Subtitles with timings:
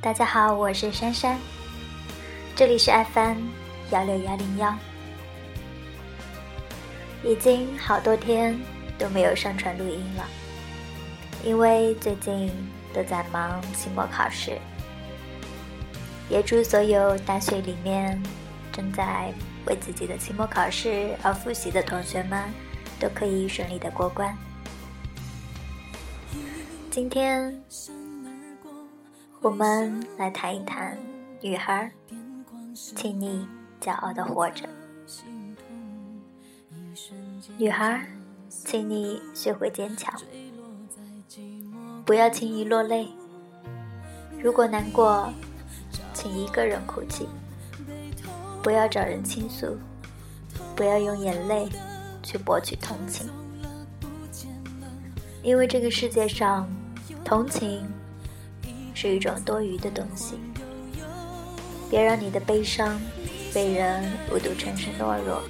[0.00, 1.36] 大家好，我是珊珊，
[2.54, 3.48] 这里是 FM
[3.90, 4.72] 幺六幺零幺。
[7.24, 8.56] 已经好多天
[8.96, 10.24] 都没有上传录音了，
[11.44, 12.48] 因为最近
[12.94, 14.56] 都在忙期末考试。
[16.30, 18.22] 也祝所有大学里面
[18.72, 19.32] 正在
[19.66, 22.40] 为自己的期末考试而复习的同学们，
[23.00, 24.32] 都可以顺利的过关。
[26.88, 27.60] 今天。
[29.40, 30.98] 我们来谈一谈，
[31.40, 31.92] 女孩，
[32.74, 33.46] 请你
[33.80, 34.68] 骄傲的活着。
[37.56, 38.04] 女孩，
[38.48, 40.12] 请你学会坚强，
[42.04, 43.08] 不要轻易落泪。
[44.42, 45.32] 如果难过，
[46.12, 47.28] 请一个人哭泣，
[48.60, 49.78] 不要找人倾诉，
[50.74, 51.68] 不要用眼泪
[52.24, 53.30] 去博取同情，
[55.44, 56.68] 因为这个世界上，
[57.24, 57.88] 同情。
[59.00, 60.34] 是一种多余的东西，
[61.88, 63.00] 别让你的悲伤
[63.54, 65.40] 被人误读成是懦弱。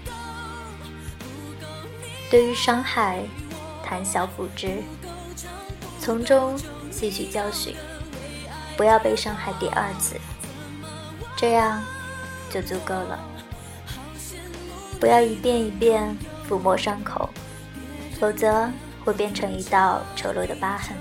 [2.31, 3.23] 对于伤害，
[3.83, 4.83] 谈笑不知，
[5.99, 6.59] 从中
[6.91, 7.75] 吸取教训，
[8.77, 10.17] 不要被伤害第二次，
[11.35, 11.83] 这样
[12.51, 13.19] 就足够了。
[15.01, 16.15] 不要一遍一遍
[16.47, 17.31] 抚摸伤口，
[18.21, 18.71] 否则
[19.07, 20.95] 会变成一道丑陋的疤痕。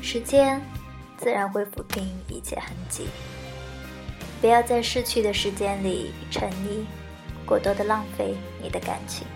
[0.00, 0.62] 时间。
[1.20, 3.08] 自然会抚平一切痕迹。
[4.40, 6.86] 不要在逝去的时间里沉溺，
[7.44, 9.26] 过多的浪费你的感情。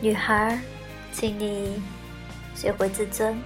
[0.00, 0.58] 女孩，
[1.12, 1.80] 请你
[2.52, 3.40] 学会自尊。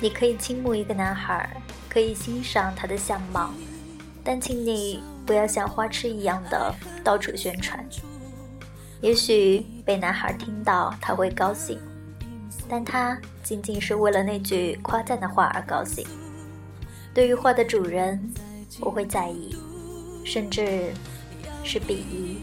[0.00, 1.54] 你可以倾慕一个男孩，
[1.90, 3.50] 可以欣赏他的相貌，
[4.24, 7.86] 但请你不要像花痴一样的到处宣传。
[9.02, 11.78] 也许被男孩听到，他会高兴。
[12.68, 16.06] 但他仅仅是为了那句夸赞的话而高兴。
[17.12, 18.32] 对于画的主人，
[18.80, 19.56] 我会在意，
[20.24, 20.92] 甚至
[21.62, 22.38] 是鄙夷。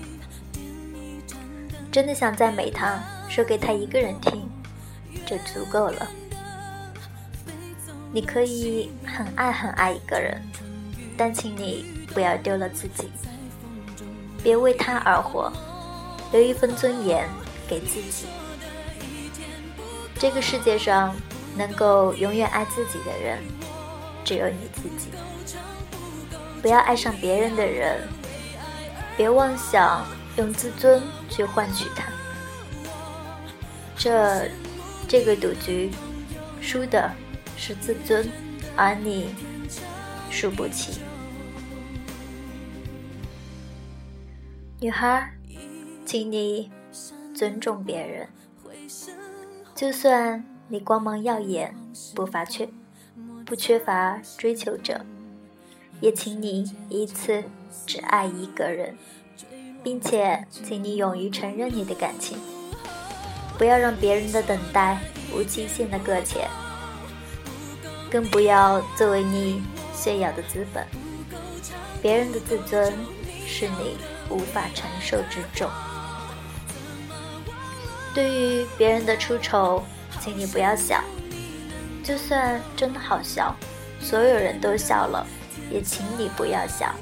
[1.92, 4.50] 真的想赞美他，说给他一个人听，
[5.26, 6.08] 就足够了。
[8.14, 10.42] 你可以很爱很爱一个人，
[11.18, 13.10] 但请你不要丢了自己。
[14.44, 15.52] 别为他而活，
[16.32, 17.28] 留一份尊严
[17.68, 18.26] 给自己。
[20.22, 21.16] 这个世界上，
[21.58, 23.40] 能够永远爱自己的人，
[24.24, 25.10] 只有你自己。
[26.62, 28.08] 不要爱上别人的人，
[29.18, 30.06] 别妄想
[30.38, 32.04] 用自尊去换取他。
[33.98, 34.48] 这，
[35.08, 35.90] 这个赌局，
[36.62, 37.12] 输的
[37.58, 38.30] 是自尊，
[38.76, 39.34] 而你
[40.30, 41.02] 输不起。
[44.80, 45.34] 女孩，
[46.06, 46.72] 请你
[47.34, 48.30] 尊重别人。
[49.82, 51.76] 就算你光芒耀眼，
[52.14, 52.70] 不乏缺，
[53.44, 55.04] 不缺乏追求者，
[56.00, 57.44] 也请你一次
[57.88, 58.96] 只爱一个人，
[59.82, 62.38] 并且请你勇于承认你的感情，
[63.58, 65.00] 不要让别人的等待
[65.34, 66.48] 无期限的搁浅，
[68.12, 69.64] 更不要作为你
[69.96, 70.86] 炫耀的资本。
[72.04, 72.94] 别人的自尊
[73.48, 73.98] 是你
[74.30, 75.68] 无法承受之重。
[78.14, 79.84] 对于别人的出丑，
[80.20, 81.02] 请你不要笑。
[82.04, 83.56] 就算真的好笑，
[84.02, 85.26] 所有人都笑了，
[85.70, 86.94] 也请你不要笑。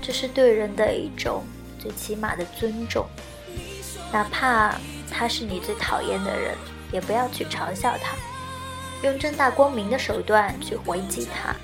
[0.00, 1.44] 这是对人的一种
[1.80, 3.06] 最起码的尊重。
[4.12, 4.74] 哪怕
[5.10, 6.54] 他是你最讨厌的人，
[6.92, 8.14] 也不要去嘲笑他，
[9.02, 11.56] 用正大光明的手段去回击他，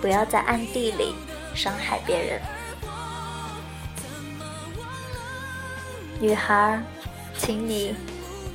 [0.00, 1.14] 不要在暗地里
[1.54, 2.40] 伤害别人。
[6.20, 6.82] 女孩。
[7.42, 7.94] 请你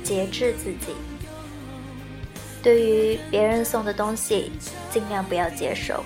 [0.04, 0.94] 节制自己。
[2.62, 4.52] 对于别人送的东西，
[4.92, 6.04] 尽量不要接受，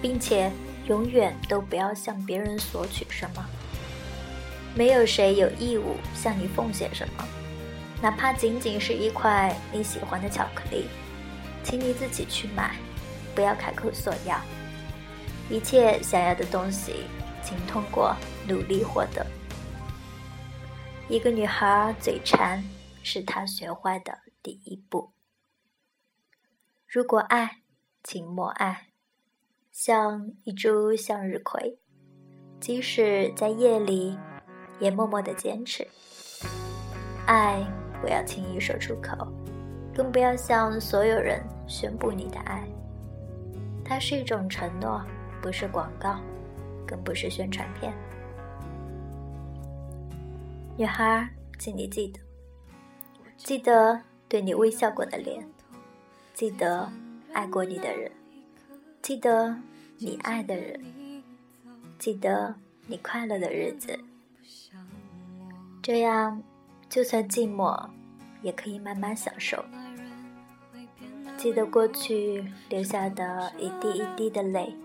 [0.00, 0.50] 并且
[0.86, 3.46] 永远都不要向别人索取什么。
[4.74, 7.24] 没有谁有义务向你奉献什么，
[8.00, 10.86] 哪怕仅仅是一块你喜欢的巧克力，
[11.62, 12.76] 请你自己去买，
[13.34, 14.40] 不要开口索要。
[15.50, 17.04] 一切想要的东西，
[17.44, 18.16] 请通过
[18.48, 19.24] 努力获得。
[21.08, 22.64] 一个女孩嘴馋，
[23.04, 25.12] 是她学坏的第一步。
[26.84, 27.62] 如果爱，
[28.02, 28.88] 请默爱，
[29.70, 31.78] 像一株向日葵，
[32.58, 34.18] 即使在夜里，
[34.80, 35.86] 也默默的坚持。
[37.24, 37.64] 爱
[38.00, 39.16] 不要轻易说出口，
[39.94, 42.66] 更不要向所有人宣布你的爱。
[43.84, 45.00] 它是一种承诺，
[45.40, 46.20] 不是广告，
[46.84, 47.94] 更不是宣传片。
[50.78, 51.26] 女孩，
[51.58, 52.20] 请你记得，
[53.38, 55.48] 记得对你微笑过的脸，
[56.34, 56.92] 记得
[57.32, 58.12] 爱过你的人，
[59.00, 59.56] 记得
[59.96, 60.78] 你爱的人，
[61.98, 62.54] 记得
[62.86, 63.98] 你快乐的日子。
[65.82, 66.42] 这样，
[66.90, 67.88] 就算寂寞，
[68.42, 69.64] 也可以慢慢享受。
[71.38, 74.76] 记得过去留下的一滴一滴的泪，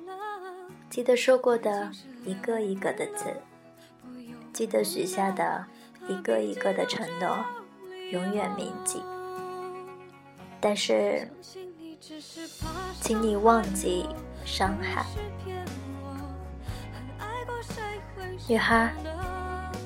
[0.89, 1.91] 记得说过的
[2.23, 3.25] 一个一个的字，
[4.53, 5.65] 记得许下的
[6.11, 7.37] 一个一个的承诺，
[8.11, 9.01] 永远铭记。
[10.59, 11.25] 但是，
[12.99, 14.05] 请你忘记
[14.43, 15.05] 伤害，
[18.45, 18.93] 女孩，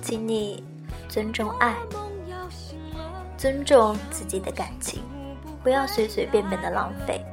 [0.02, 0.64] 请你
[1.08, 1.76] 尊重爱，
[3.38, 5.04] 尊重自己的感情，
[5.64, 7.24] 不要随随便便的浪费，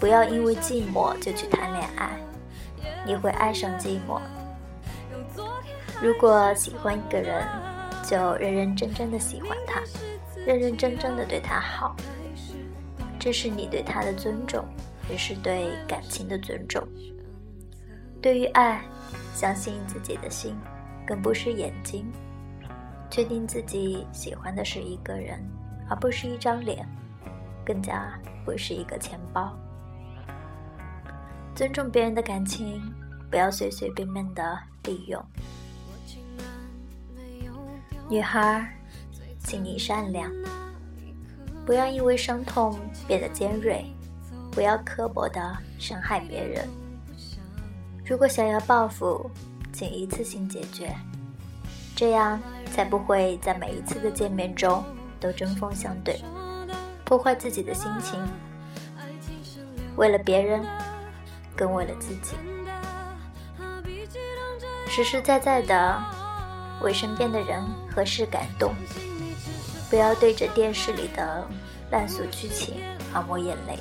[0.00, 2.20] 不要因为寂寞就去谈恋爱，
[3.06, 4.20] 你会爱上寂寞。
[6.02, 7.46] 如果喜欢一个人，
[8.12, 9.80] 就认认真真的喜欢他，
[10.46, 11.96] 认认真真的对他好。
[13.18, 14.62] 这是你对他的尊重，
[15.08, 16.86] 也是对感情的尊重。
[18.20, 18.84] 对于爱，
[19.34, 20.54] 相信自己的心，
[21.06, 22.04] 更不是眼睛。
[23.10, 25.42] 确定自己喜欢的是一个人，
[25.88, 26.86] 而不是一张脸，
[27.64, 28.12] 更加
[28.44, 29.58] 不是一个钱包。
[31.54, 32.78] 尊重别人的感情，
[33.30, 35.24] 不要随随便便的利用。
[38.12, 38.70] 女孩，
[39.38, 40.30] 请你善良。
[41.64, 42.78] 不要因为伤痛
[43.08, 43.86] 变得尖锐，
[44.50, 46.68] 不要刻薄的伤害别人。
[48.04, 49.30] 如果想要报复，
[49.72, 50.94] 请一次性解决，
[51.96, 52.38] 这样
[52.70, 54.84] 才不会在每一次的见面中
[55.18, 56.22] 都针锋相对，
[57.06, 58.22] 破坏自己的心情。
[59.96, 60.62] 为了别人，
[61.56, 62.36] 更为了自己，
[64.86, 65.98] 实实在在的
[66.80, 67.62] 为身边的人
[67.94, 68.74] 和事感动。
[69.90, 71.46] 不要对着电视里的
[71.90, 72.82] 烂俗剧情
[73.12, 73.78] 而抹眼泪，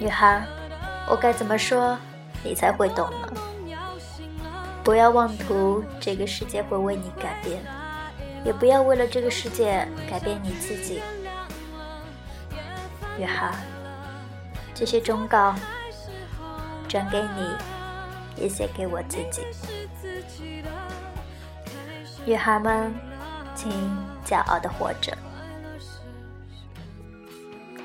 [0.00, 0.44] 女孩，
[1.08, 1.96] 我该怎么说
[2.42, 3.32] 你才会懂呢？
[4.82, 7.62] 不要妄图这个世界会为你改变，
[8.44, 11.00] 也不要为了这个世界改变你自己。
[13.16, 13.52] 女孩，
[14.74, 15.54] 这些忠告
[16.88, 19.42] 转给你，也写给我自己。
[22.24, 22.92] 女孩们。
[23.60, 23.72] 请
[24.24, 25.12] 骄傲的活着，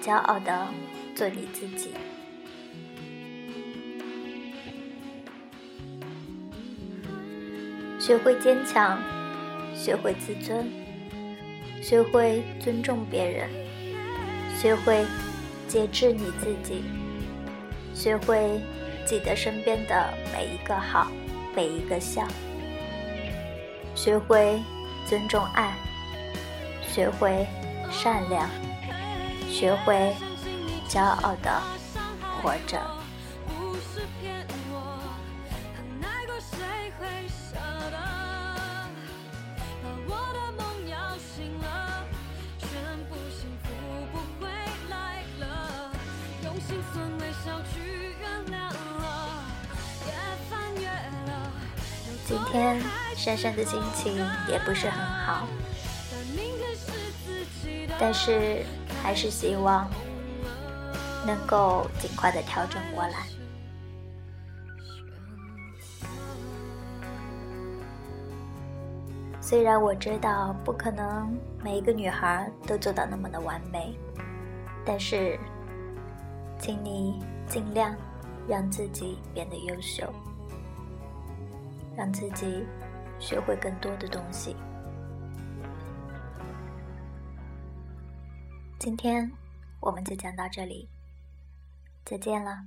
[0.03, 0.67] 骄傲的
[1.15, 1.89] 做你自己，
[7.99, 9.01] 学会坚强，
[9.73, 10.69] 学会自尊，
[11.81, 13.49] 学会尊重别人，
[14.55, 15.03] 学会
[15.67, 16.83] 节制你自己，
[17.95, 18.61] 学会
[19.07, 21.11] 记得身边的每一个好，
[21.55, 22.27] 每一个笑，
[23.95, 24.61] 学会。
[25.05, 25.75] 尊重爱，
[26.87, 27.45] 学会
[27.91, 28.49] 善良，
[29.49, 30.15] 学会
[30.87, 31.61] 骄傲的
[32.41, 32.79] 活着。
[52.25, 52.81] 今天
[53.15, 54.15] 珊珊的心情
[54.47, 55.47] 也不是很好，
[57.99, 58.65] 但是
[59.03, 59.89] 还是希望
[61.27, 63.27] 能够尽快的调整过来。
[69.41, 73.93] 虽然我知道不可能每一个女孩都做到那么的完美，
[74.85, 75.37] 但是，
[76.57, 77.93] 请你尽量
[78.47, 80.11] 让自己变得优秀。
[81.95, 82.65] 让自己
[83.19, 84.55] 学会更多的东西。
[88.79, 89.31] 今天
[89.79, 90.89] 我们就讲到这里，
[92.03, 92.65] 再见了。